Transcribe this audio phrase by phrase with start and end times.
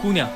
[0.00, 0.28] 姑娘。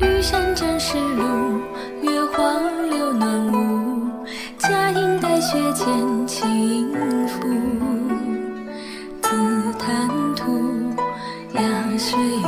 [0.00, 1.47] 绿山真是路
[5.50, 6.92] 却见轻
[7.26, 7.48] 拂
[9.22, 10.94] 自贪图
[11.54, 12.47] 雅兴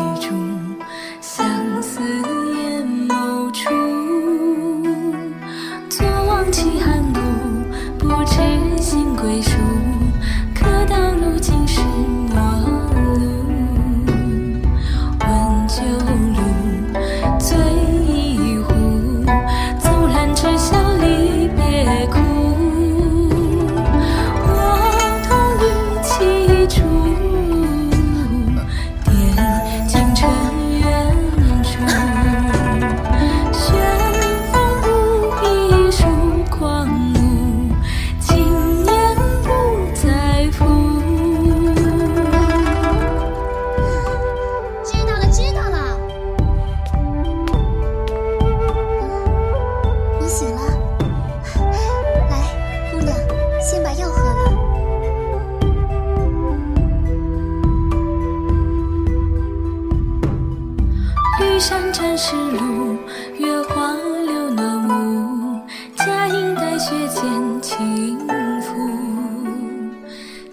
[61.58, 62.96] 山禅石路，
[63.38, 63.92] 月华
[64.24, 65.60] 流暖屋，
[65.94, 68.18] 佳音带雪间轻
[68.62, 68.74] 拂。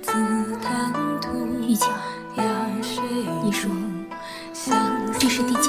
[0.01, 0.11] 紫
[0.61, 1.85] 檀图玉姐，
[3.44, 3.72] 你说
[5.17, 5.66] 这是第几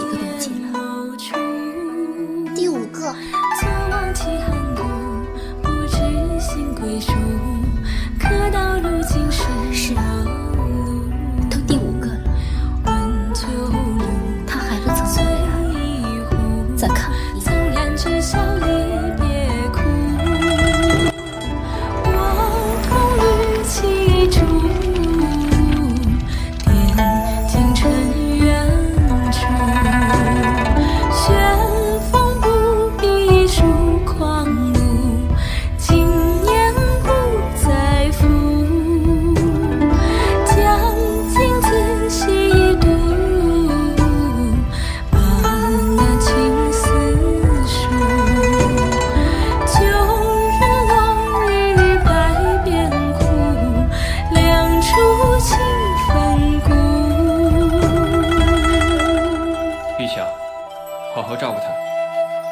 [61.38, 61.66] 照顾他，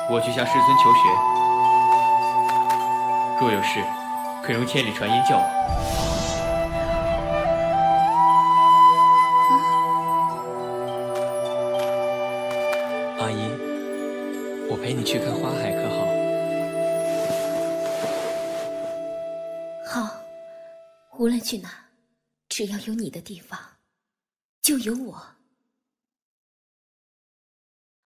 [0.08, 1.00] 我去向师尊求学。
[3.40, 3.84] 若有事，
[4.42, 5.42] 可用千里传音叫我。
[13.18, 13.50] 阿姨，
[14.70, 16.06] 我陪你去看花海，可好？
[20.06, 20.22] 好，
[21.18, 21.68] 无论去哪，
[22.48, 23.58] 只要有你的地方，
[24.62, 25.35] 就有我。